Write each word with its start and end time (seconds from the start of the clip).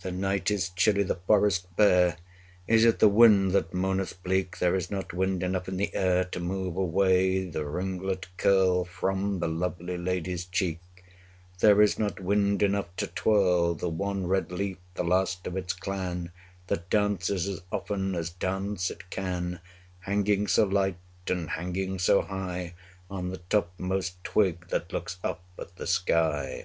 The 0.00 0.10
night 0.10 0.50
is 0.50 0.70
chill; 0.70 1.04
the 1.04 1.20
forest 1.26 1.66
bare; 1.76 2.16
Is 2.66 2.86
it 2.86 2.98
the 2.98 3.10
wind 3.10 3.50
that 3.52 3.74
moaneth 3.74 4.22
bleak? 4.22 4.56
There 4.58 4.74
is 4.74 4.90
not 4.90 5.12
wind 5.12 5.42
enough 5.42 5.68
in 5.68 5.76
the 5.76 5.94
air 5.94 6.22
45 6.24 6.30
To 6.30 6.40
move 6.40 6.76
away 6.78 7.44
the 7.44 7.66
ringlet 7.66 8.26
curl 8.38 8.86
From 8.86 9.38
the 9.38 9.48
lovely 9.48 9.98
lady's 9.98 10.46
cheek 10.46 10.80
There 11.58 11.82
is 11.82 11.98
not 11.98 12.20
wind 12.20 12.62
enough 12.62 12.86
to 12.96 13.06
twirl 13.08 13.74
The 13.74 13.90
one 13.90 14.26
red 14.26 14.50
leaf, 14.50 14.78
the 14.94 15.04
last 15.04 15.46
of 15.46 15.58
its 15.58 15.74
clan, 15.74 16.32
That 16.68 16.88
dances 16.88 17.46
as 17.46 17.60
often 17.70 18.14
as 18.14 18.30
dance 18.30 18.90
it 18.90 19.10
can, 19.10 19.60
50 20.06 20.10
Hanging 20.10 20.46
so 20.46 20.64
light, 20.64 20.96
and 21.28 21.50
hanging 21.50 21.98
so 21.98 22.22
high, 22.22 22.72
On 23.10 23.28
the 23.28 23.42
topmost 23.50 24.24
twig 24.24 24.68
that 24.68 24.90
looks 24.94 25.18
up 25.22 25.42
at 25.58 25.76
the 25.76 25.86
sky. 25.86 26.64